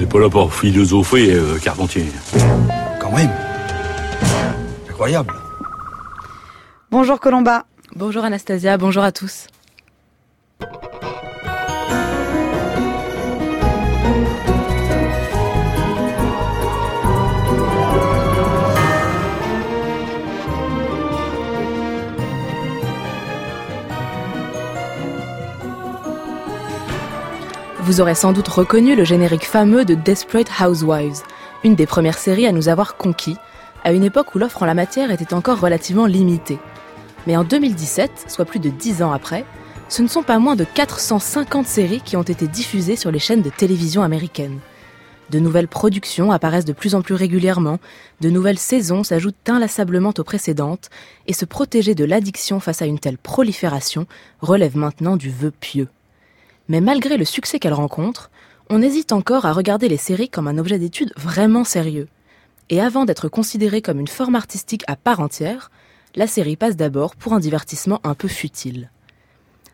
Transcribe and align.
n'est 0.00 0.06
pas 0.06 0.18
là 0.18 0.30
pour 0.30 0.54
philosopher, 0.54 1.34
euh, 1.34 1.58
Carpentier. 1.58 2.06
Quand 3.00 3.12
même. 3.12 3.30
Incroyable. 4.88 5.34
Bonjour 6.90 7.20
Colomba. 7.20 7.66
Bonjour 7.94 8.24
Anastasia, 8.24 8.78
bonjour 8.78 9.02
à 9.02 9.12
tous. 9.12 9.46
Vous 27.82 28.02
aurez 28.02 28.14
sans 28.14 28.34
doute 28.34 28.48
reconnu 28.48 28.94
le 28.94 29.04
générique 29.04 29.46
fameux 29.46 29.86
de 29.86 29.94
Desperate 29.94 30.50
Housewives, 30.60 31.22
une 31.64 31.76
des 31.76 31.86
premières 31.86 32.18
séries 32.18 32.46
à 32.46 32.52
nous 32.52 32.68
avoir 32.68 32.98
conquis, 32.98 33.38
à 33.84 33.92
une 33.92 34.04
époque 34.04 34.34
où 34.34 34.38
l'offre 34.38 34.62
en 34.62 34.66
la 34.66 34.74
matière 34.74 35.10
était 35.10 35.32
encore 35.32 35.60
relativement 35.60 36.04
limitée. 36.04 36.58
Mais 37.26 37.38
en 37.38 37.44
2017, 37.44 38.26
soit 38.28 38.44
plus 38.44 38.60
de 38.60 38.68
10 38.68 39.02
ans 39.02 39.12
après, 39.12 39.46
ce 39.88 40.02
ne 40.02 40.08
sont 40.08 40.22
pas 40.22 40.38
moins 40.38 40.56
de 40.56 40.64
450 40.64 41.66
séries 41.66 42.02
qui 42.04 42.18
ont 42.18 42.22
été 42.22 42.46
diffusées 42.46 42.96
sur 42.96 43.10
les 43.10 43.18
chaînes 43.18 43.42
de 43.42 43.50
télévision 43.50 44.02
américaines. 44.02 44.60
De 45.30 45.38
nouvelles 45.38 45.68
productions 45.68 46.32
apparaissent 46.32 46.66
de 46.66 46.74
plus 46.74 46.94
en 46.94 47.00
plus 47.00 47.14
régulièrement, 47.14 47.78
de 48.20 48.28
nouvelles 48.28 48.58
saisons 48.58 49.04
s'ajoutent 49.04 49.48
inlassablement 49.48 50.12
aux 50.18 50.24
précédentes, 50.24 50.90
et 51.26 51.32
se 51.32 51.46
protéger 51.46 51.94
de 51.94 52.04
l'addiction 52.04 52.60
face 52.60 52.82
à 52.82 52.86
une 52.86 52.98
telle 52.98 53.18
prolifération 53.18 54.06
relève 54.42 54.76
maintenant 54.76 55.16
du 55.16 55.30
vœu 55.30 55.50
pieux. 55.50 55.88
Mais 56.70 56.80
malgré 56.80 57.16
le 57.16 57.24
succès 57.24 57.58
qu'elle 57.58 57.72
rencontre, 57.72 58.30
on 58.68 58.80
hésite 58.80 59.10
encore 59.10 59.44
à 59.44 59.52
regarder 59.52 59.88
les 59.88 59.96
séries 59.96 60.28
comme 60.28 60.46
un 60.46 60.56
objet 60.56 60.78
d'étude 60.78 61.12
vraiment 61.16 61.64
sérieux. 61.64 62.06
Et 62.68 62.80
avant 62.80 63.04
d'être 63.04 63.28
considérée 63.28 63.82
comme 63.82 63.98
une 63.98 64.06
forme 64.06 64.36
artistique 64.36 64.84
à 64.86 64.94
part 64.94 65.18
entière, 65.18 65.72
la 66.14 66.28
série 66.28 66.54
passe 66.54 66.76
d'abord 66.76 67.16
pour 67.16 67.32
un 67.32 67.40
divertissement 67.40 67.98
un 68.04 68.14
peu 68.14 68.28
futile. 68.28 68.88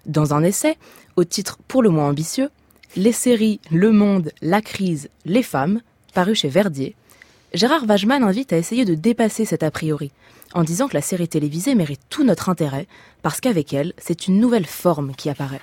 Dans 0.06 0.32
un 0.32 0.42
essai, 0.42 0.78
au 1.16 1.24
titre 1.24 1.58
pour 1.68 1.82
le 1.82 1.90
moins 1.90 2.08
ambitieux, 2.08 2.48
Les 2.96 3.12
séries, 3.12 3.60
le 3.70 3.92
monde, 3.92 4.32
la 4.40 4.62
crise, 4.62 5.10
les 5.26 5.42
femmes, 5.42 5.82
paru 6.14 6.34
chez 6.34 6.48
Verdier, 6.48 6.96
Gérard 7.52 7.84
Wageman 7.84 8.22
invite 8.22 8.54
à 8.54 8.56
essayer 8.56 8.86
de 8.86 8.94
dépasser 8.94 9.44
cet 9.44 9.62
a 9.62 9.70
priori, 9.70 10.12
en 10.54 10.64
disant 10.64 10.88
que 10.88 10.94
la 10.94 11.02
série 11.02 11.28
télévisée 11.28 11.74
mérite 11.74 12.00
tout 12.08 12.24
notre 12.24 12.48
intérêt, 12.48 12.86
parce 13.20 13.42
qu'avec 13.42 13.74
elle, 13.74 13.92
c'est 13.98 14.28
une 14.28 14.40
nouvelle 14.40 14.64
forme 14.64 15.14
qui 15.14 15.28
apparaît. 15.28 15.60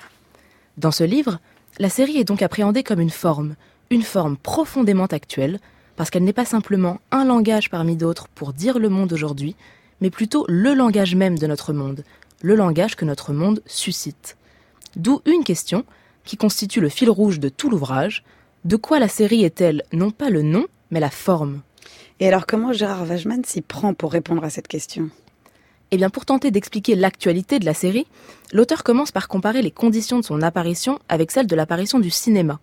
Dans 0.76 0.90
ce 0.90 1.04
livre, 1.04 1.38
la 1.78 1.88
série 1.88 2.18
est 2.18 2.24
donc 2.24 2.42
appréhendée 2.42 2.82
comme 2.82 3.00
une 3.00 3.10
forme, 3.10 3.54
une 3.90 4.02
forme 4.02 4.36
profondément 4.36 5.06
actuelle, 5.06 5.60
parce 5.96 6.10
qu'elle 6.10 6.24
n'est 6.24 6.32
pas 6.32 6.44
simplement 6.44 7.00
un 7.10 7.24
langage 7.24 7.70
parmi 7.70 7.96
d'autres 7.96 8.28
pour 8.28 8.52
dire 8.52 8.78
le 8.78 8.88
monde 8.88 9.12
aujourd'hui, 9.12 9.54
mais 10.00 10.10
plutôt 10.10 10.44
le 10.48 10.74
langage 10.74 11.14
même 11.14 11.38
de 11.38 11.46
notre 11.46 11.72
monde, 11.72 12.04
le 12.42 12.56
langage 12.56 12.96
que 12.96 13.04
notre 13.04 13.32
monde 13.32 13.62
suscite. 13.66 14.36
D'où 14.96 15.20
une 15.26 15.44
question, 15.44 15.84
qui 16.24 16.36
constitue 16.36 16.80
le 16.80 16.88
fil 16.88 17.10
rouge 17.10 17.38
de 17.38 17.48
tout 17.48 17.70
l'ouvrage, 17.70 18.24
de 18.64 18.76
quoi 18.76 18.98
la 18.98 19.08
série 19.08 19.44
est-elle 19.44 19.82
non 19.92 20.10
pas 20.10 20.30
le 20.30 20.42
nom, 20.42 20.66
mais 20.90 21.00
la 21.00 21.10
forme? 21.10 21.60
Et 22.20 22.28
alors 22.28 22.46
comment 22.46 22.72
Gérard 22.72 23.04
Wageman 23.04 23.44
s'y 23.44 23.60
prend 23.60 23.94
pour 23.94 24.12
répondre 24.12 24.44
à 24.44 24.50
cette 24.50 24.68
question? 24.68 25.10
Eh 26.02 26.08
pour 26.08 26.24
tenter 26.24 26.50
d'expliquer 26.50 26.94
l'actualité 26.94 27.58
de 27.58 27.64
la 27.64 27.74
série, 27.74 28.06
l'auteur 28.52 28.84
commence 28.84 29.12
par 29.12 29.28
comparer 29.28 29.62
les 29.62 29.70
conditions 29.70 30.18
de 30.18 30.24
son 30.24 30.42
apparition 30.42 30.98
avec 31.08 31.30
celles 31.30 31.46
de 31.46 31.56
l'apparition 31.56 31.98
du 31.98 32.10
cinéma. 32.10 32.58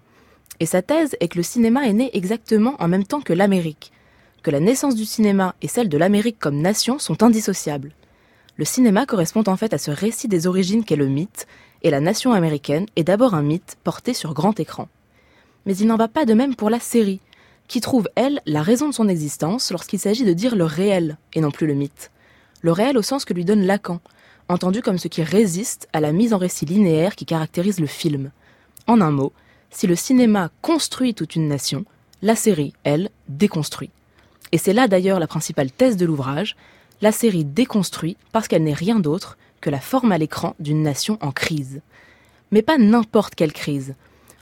Et 0.59 0.65
sa 0.65 0.81
thèse 0.81 1.15
est 1.19 1.27
que 1.27 1.37
le 1.37 1.43
cinéma 1.43 1.87
est 1.87 1.93
né 1.93 2.09
exactement 2.13 2.75
en 2.79 2.87
même 2.87 3.05
temps 3.05 3.21
que 3.21 3.33
l'Amérique, 3.33 3.91
que 4.43 4.51
la 4.51 4.59
naissance 4.59 4.95
du 4.95 5.05
cinéma 5.05 5.55
et 5.61 5.67
celle 5.67 5.89
de 5.89 5.97
l'Amérique 5.97 6.39
comme 6.39 6.61
nation 6.61 6.99
sont 6.99 7.23
indissociables. 7.23 7.91
Le 8.57 8.65
cinéma 8.65 9.05
correspond 9.05 9.43
en 9.47 9.57
fait 9.57 9.73
à 9.73 9.77
ce 9.77 9.91
récit 9.91 10.27
des 10.27 10.45
origines 10.47 10.83
qu'est 10.83 10.95
le 10.95 11.07
mythe, 11.07 11.47
et 11.83 11.89
la 11.89 11.99
nation 11.99 12.33
américaine 12.33 12.85
est 12.95 13.03
d'abord 13.03 13.33
un 13.33 13.41
mythe 13.41 13.77
porté 13.83 14.13
sur 14.13 14.33
grand 14.33 14.59
écran. 14.59 14.87
Mais 15.65 15.75
il 15.75 15.87
n'en 15.87 15.95
va 15.95 16.07
pas 16.07 16.25
de 16.25 16.33
même 16.33 16.55
pour 16.55 16.69
la 16.69 16.79
série, 16.79 17.21
qui 17.67 17.81
trouve, 17.81 18.07
elle, 18.15 18.41
la 18.45 18.61
raison 18.61 18.89
de 18.89 18.93
son 18.93 19.07
existence 19.07 19.71
lorsqu'il 19.71 19.99
s'agit 19.99 20.25
de 20.25 20.33
dire 20.33 20.55
le 20.55 20.65
réel 20.65 21.17
et 21.33 21.41
non 21.41 21.51
plus 21.51 21.65
le 21.67 21.73
mythe 21.73 22.11
le 22.61 22.71
réel 22.71 22.97
au 22.97 23.01
sens 23.01 23.25
que 23.25 23.33
lui 23.33 23.45
donne 23.45 23.65
Lacan, 23.65 23.99
entendu 24.47 24.81
comme 24.81 24.97
ce 24.97 25.07
qui 25.07 25.23
résiste 25.23 25.87
à 25.93 25.99
la 25.99 26.11
mise 26.11 26.33
en 26.33 26.37
récit 26.37 26.65
linéaire 26.65 27.15
qui 27.15 27.25
caractérise 27.25 27.79
le 27.79 27.87
film. 27.87 28.31
En 28.87 29.01
un 29.01 29.11
mot, 29.11 29.33
si 29.69 29.87
le 29.87 29.95
cinéma 29.95 30.51
construit 30.61 31.13
toute 31.13 31.35
une 31.35 31.47
nation, 31.47 31.85
la 32.21 32.35
série, 32.35 32.73
elle, 32.83 33.09
déconstruit. 33.29 33.89
Et 34.51 34.57
c'est 34.57 34.73
là 34.73 34.87
d'ailleurs 34.87 35.19
la 35.19 35.27
principale 35.27 35.71
thèse 35.71 35.97
de 35.97 36.05
l'ouvrage, 36.05 36.55
la 37.01 37.11
série 37.11 37.45
déconstruit 37.45 38.17
parce 38.31 38.47
qu'elle 38.47 38.63
n'est 38.63 38.73
rien 38.73 38.99
d'autre 38.99 39.37
que 39.61 39.69
la 39.69 39.79
forme 39.79 40.11
à 40.11 40.17
l'écran 40.17 40.55
d'une 40.59 40.83
nation 40.83 41.17
en 41.21 41.31
crise. 41.31 41.81
Mais 42.51 42.61
pas 42.61 42.77
n'importe 42.77 43.35
quelle 43.35 43.53
crise. 43.53 43.95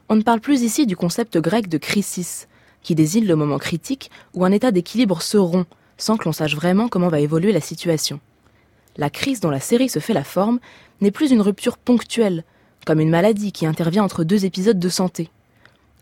On 0.10 0.16
ne 0.16 0.24
parle 0.24 0.40
plus 0.40 0.64
ici 0.64 0.88
du 0.88 0.96
concept 0.96 1.38
grec 1.38 1.70
de 1.70 1.78
crisis, 1.78 2.48
qui 2.82 2.96
désigne 2.96 3.28
le 3.28 3.36
moment 3.36 3.60
critique 3.60 4.10
où 4.34 4.44
un 4.46 4.52
état 4.52 4.72
d'équilibre 4.72 5.22
se 5.22 5.38
rompt, 5.38 5.68
sans 6.00 6.18
que 6.18 6.26
l'on 6.26 6.32
sache 6.32 6.56
vraiment 6.56 6.88
comment 6.88 7.10
va 7.10 7.20
évoluer 7.20 7.52
la 7.52 7.62
situation. 7.62 8.20
La 8.98 9.10
crise 9.10 9.40
dont 9.40 9.52
la 9.52 9.60
série 9.60 9.90
se 9.90 10.00
fait 10.00 10.14
la 10.14 10.24
forme 10.24 10.60
n'est 11.02 11.12
plus 11.12 11.32
une 11.32 11.42
rupture 11.42 11.78
ponctuelle, 11.78 12.44
comme 12.86 13.00
une 13.00 13.10
maladie 13.10 13.52
qui 13.52 13.66
intervient 13.66 14.04
entre 14.04 14.24
deux 14.24 14.46
épisodes 14.46 14.80
de 14.80 14.90
santé. 14.90 15.30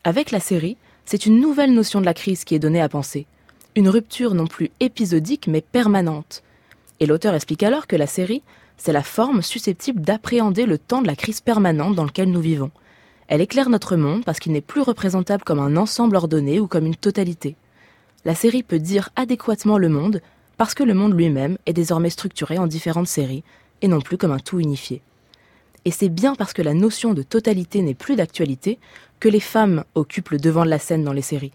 Avec 0.03 0.31
la 0.31 0.39
série, 0.39 0.77
c'est 1.05 1.25
une 1.25 1.39
nouvelle 1.39 1.73
notion 1.73 1.99
de 1.99 2.05
la 2.05 2.13
crise 2.13 2.43
qui 2.43 2.55
est 2.55 2.59
donnée 2.59 2.81
à 2.81 2.89
penser, 2.89 3.25
une 3.75 3.89
rupture 3.89 4.33
non 4.33 4.47
plus 4.47 4.71
épisodique 4.79 5.47
mais 5.47 5.61
permanente. 5.61 6.43
Et 6.99 7.05
l'auteur 7.05 7.35
explique 7.35 7.63
alors 7.63 7.87
que 7.87 7.95
la 7.95 8.07
série, 8.07 8.41
c'est 8.77 8.93
la 8.93 9.03
forme 9.03 9.41
susceptible 9.41 10.01
d'appréhender 10.01 10.65
le 10.65 10.77
temps 10.77 11.01
de 11.01 11.07
la 11.07 11.15
crise 11.15 11.41
permanente 11.41 11.95
dans 11.95 12.05
lequel 12.05 12.31
nous 12.31 12.41
vivons. 12.41 12.71
Elle 13.27 13.41
éclaire 13.41 13.69
notre 13.69 13.95
monde 13.95 14.23
parce 14.23 14.39
qu'il 14.39 14.53
n'est 14.53 14.61
plus 14.61 14.81
représentable 14.81 15.43
comme 15.43 15.59
un 15.59 15.75
ensemble 15.75 16.15
ordonné 16.15 16.59
ou 16.59 16.67
comme 16.67 16.85
une 16.85 16.95
totalité 16.95 17.55
la 18.27 18.35
série 18.35 18.61
peut 18.61 18.77
dire 18.77 19.09
adéquatement 19.15 19.77
le 19.77 19.87
monde 19.87 20.21
parce 20.57 20.73
que 20.73 20.83
le 20.83 20.93
monde 20.93 21.13
lui-même 21.13 21.57
est 21.65 21.71
désormais 21.71 22.09
structuré 22.09 22.57
en 22.57 22.67
différentes 22.67 23.07
séries 23.07 23.45
et 23.81 23.87
non 23.87 24.01
plus 24.01 24.17
comme 24.17 24.33
un 24.33 24.37
tout 24.37 24.59
unifié. 24.59 25.01
Et 25.85 25.91
c'est 25.91 26.09
bien 26.09 26.35
parce 26.35 26.51
que 26.51 26.61
la 26.61 26.73
notion 26.73 27.13
de 27.13 27.23
totalité 27.23 27.81
n'est 27.81 27.93
plus 27.93 28.17
d'actualité 28.17 28.79
que 29.21 29.29
les 29.29 29.39
femmes 29.39 29.85
occupent 29.95 30.31
le 30.31 30.39
devant 30.39 30.65
de 30.65 30.69
la 30.69 30.77
scène 30.77 31.05
dans 31.05 31.13
les 31.13 31.21
séries. 31.21 31.53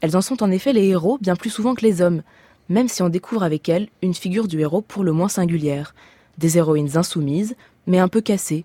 Elles 0.00 0.16
en 0.16 0.20
sont 0.20 0.42
en 0.42 0.50
effet 0.50 0.72
les 0.72 0.88
héros 0.88 1.16
bien 1.20 1.36
plus 1.36 1.48
souvent 1.48 1.76
que 1.76 1.86
les 1.86 2.02
hommes, 2.02 2.24
même 2.68 2.88
si 2.88 3.02
on 3.02 3.08
découvre 3.08 3.44
avec 3.44 3.68
elles 3.68 3.88
une 4.02 4.12
figure 4.12 4.48
du 4.48 4.58
héros 4.58 4.82
pour 4.82 5.04
le 5.04 5.12
moins 5.12 5.28
singulière, 5.28 5.94
des 6.38 6.58
héroïnes 6.58 6.96
insoumises, 6.96 7.54
mais 7.86 8.00
un 8.00 8.08
peu 8.08 8.20
cassées, 8.20 8.64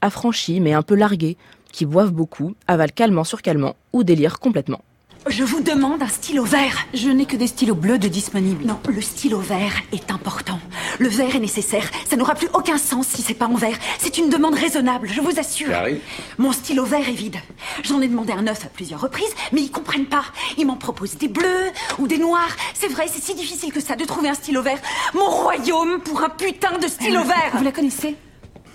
affranchies 0.00 0.60
mais 0.60 0.74
un 0.74 0.82
peu 0.82 0.94
larguées, 0.94 1.38
qui 1.72 1.86
boivent 1.86 2.12
beaucoup, 2.12 2.54
avalent 2.68 2.92
calmement 2.94 3.24
sur 3.24 3.42
calmement 3.42 3.74
ou 3.92 4.04
délirent 4.04 4.38
complètement. 4.38 4.84
Je 5.26 5.42
vous 5.42 5.62
demande 5.62 6.02
un 6.02 6.08
stylo 6.08 6.44
vert. 6.44 6.86
Je 6.92 7.08
n'ai 7.08 7.24
que 7.24 7.36
des 7.36 7.46
stylos 7.46 7.74
bleus 7.74 7.98
de 7.98 8.08
disponibles. 8.08 8.64
Non, 8.66 8.78
le 8.86 9.00
stylo 9.00 9.38
vert 9.40 9.72
est 9.92 10.10
important. 10.10 10.60
Le 10.98 11.08
vert 11.08 11.34
est 11.34 11.38
nécessaire. 11.40 11.90
Ça 12.08 12.16
n'aura 12.16 12.34
plus 12.34 12.48
aucun 12.52 12.76
sens 12.76 13.06
si 13.08 13.22
c'est 13.22 13.32
pas 13.34 13.46
en 13.46 13.54
vert. 13.54 13.76
C'est 13.98 14.18
une 14.18 14.28
demande 14.28 14.54
raisonnable, 14.54 15.08
je 15.08 15.22
vous 15.22 15.38
assure. 15.38 15.68
J'arrive. 15.70 16.00
Mon 16.36 16.52
stylo 16.52 16.84
vert 16.84 17.08
est 17.08 17.12
vide. 17.12 17.38
J'en 17.84 18.02
ai 18.02 18.08
demandé 18.08 18.32
un 18.34 18.42
neuf 18.42 18.66
à 18.66 18.68
plusieurs 18.68 19.00
reprises, 19.00 19.34
mais 19.52 19.62
ils 19.62 19.70
comprennent 19.70 20.06
pas. 20.06 20.24
Ils 20.58 20.66
m'en 20.66 20.76
proposent 20.76 21.16
des 21.16 21.28
bleus 21.28 21.70
ou 21.98 22.06
des 22.06 22.18
noirs. 22.18 22.54
C'est 22.74 22.88
vrai, 22.88 23.06
c'est 23.10 23.22
si 23.22 23.34
difficile 23.34 23.72
que 23.72 23.80
ça 23.80 23.96
de 23.96 24.04
trouver 24.04 24.28
un 24.28 24.34
stylo 24.34 24.60
vert. 24.62 24.78
Mon 25.14 25.26
royaume 25.30 26.00
pour 26.00 26.22
un 26.22 26.28
putain 26.28 26.76
de 26.78 26.86
stylo 26.86 27.20
Euh, 27.20 27.24
vert. 27.24 27.52
Vous 27.54 27.64
la 27.64 27.72
connaissez? 27.72 28.14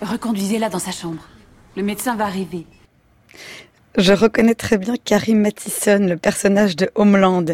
Reconduisez-la 0.01 0.69
dans 0.69 0.79
sa 0.79 0.91
chambre. 0.91 1.21
Le 1.75 1.83
médecin 1.83 2.15
va 2.15 2.25
arriver. 2.25 2.65
Je 3.97 4.13
reconnais 4.13 4.53
très 4.53 4.77
bien 4.77 4.93
Carrie 5.03 5.33
Mathison, 5.33 5.99
le 5.99 6.15
personnage 6.15 6.75
de 6.75 6.91
Homeland. 6.93 7.45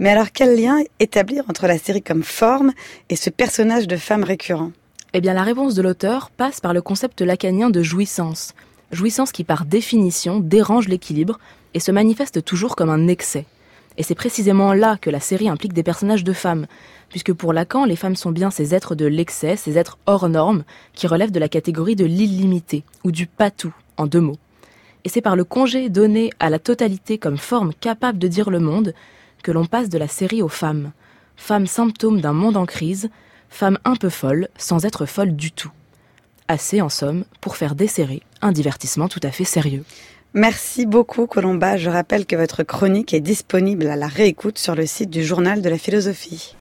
Mais 0.00 0.10
alors 0.10 0.32
quel 0.32 0.60
lien 0.60 0.78
établir 0.98 1.44
entre 1.48 1.68
la 1.68 1.78
série 1.78 2.02
comme 2.02 2.24
forme 2.24 2.72
et 3.08 3.14
ce 3.14 3.30
personnage 3.30 3.86
de 3.86 3.96
femme 3.96 4.24
récurrent? 4.24 4.72
Eh 5.14 5.20
bien, 5.20 5.32
la 5.32 5.44
réponse 5.44 5.74
de 5.74 5.82
l'auteur 5.82 6.30
passe 6.30 6.60
par 6.60 6.74
le 6.74 6.82
concept 6.82 7.20
lacanien 7.20 7.70
de 7.70 7.82
jouissance. 7.82 8.52
Jouissance 8.90 9.30
qui, 9.30 9.44
par 9.44 9.64
définition, 9.64 10.40
dérange 10.40 10.88
l'équilibre 10.88 11.38
et 11.72 11.80
se 11.80 11.92
manifeste 11.92 12.44
toujours 12.44 12.74
comme 12.74 12.90
un 12.90 13.06
excès. 13.06 13.46
Et 13.96 14.02
c'est 14.02 14.16
précisément 14.16 14.72
là 14.72 14.98
que 15.00 15.08
la 15.08 15.20
série 15.20 15.48
implique 15.48 15.72
des 15.72 15.84
personnages 15.84 16.24
de 16.24 16.32
femmes, 16.32 16.66
puisque 17.10 17.32
pour 17.32 17.52
Lacan, 17.52 17.84
les 17.84 17.96
femmes 17.96 18.16
sont 18.16 18.32
bien 18.32 18.50
ces 18.50 18.74
êtres 18.74 18.96
de 18.96 19.06
l'excès, 19.06 19.56
ces 19.56 19.78
êtres 19.78 19.98
hors 20.06 20.28
normes, 20.28 20.64
qui 20.94 21.06
relèvent 21.06 21.30
de 21.30 21.40
la 21.40 21.48
catégorie 21.48 21.96
de 21.96 22.04
l'illimité, 22.04 22.82
ou 23.04 23.12
du 23.12 23.26
patou, 23.26 23.72
en 23.96 24.06
deux 24.06 24.20
mots. 24.20 24.36
Et 25.06 25.08
c'est 25.08 25.20
par 25.20 25.36
le 25.36 25.44
congé 25.44 25.88
donné 25.88 26.32
à 26.40 26.50
la 26.50 26.58
totalité 26.58 27.16
comme 27.16 27.38
forme 27.38 27.72
capable 27.72 28.18
de 28.18 28.26
dire 28.26 28.50
le 28.50 28.58
monde 28.58 28.92
que 29.44 29.52
l'on 29.52 29.64
passe 29.64 29.88
de 29.88 29.98
la 29.98 30.08
série 30.08 30.42
aux 30.42 30.48
femmes. 30.48 30.90
Femmes 31.36 31.68
symptômes 31.68 32.20
d'un 32.20 32.32
monde 32.32 32.56
en 32.56 32.66
crise, 32.66 33.08
femmes 33.48 33.78
un 33.84 33.94
peu 33.94 34.08
folles 34.08 34.48
sans 34.58 34.84
être 34.84 35.06
folles 35.06 35.36
du 35.36 35.52
tout. 35.52 35.70
Assez, 36.48 36.82
en 36.82 36.88
somme, 36.88 37.24
pour 37.40 37.54
faire 37.54 37.76
des 37.76 37.86
séries 37.86 38.24
un 38.42 38.50
divertissement 38.50 39.06
tout 39.06 39.20
à 39.22 39.30
fait 39.30 39.44
sérieux. 39.44 39.84
Merci 40.34 40.86
beaucoup 40.86 41.28
Colomba. 41.28 41.76
Je 41.76 41.88
rappelle 41.88 42.26
que 42.26 42.34
votre 42.34 42.64
chronique 42.64 43.14
est 43.14 43.20
disponible 43.20 43.86
à 43.86 43.94
la 43.94 44.08
réécoute 44.08 44.58
sur 44.58 44.74
le 44.74 44.86
site 44.86 45.10
du 45.10 45.22
Journal 45.22 45.62
de 45.62 45.68
la 45.68 45.78
philosophie. 45.78 46.54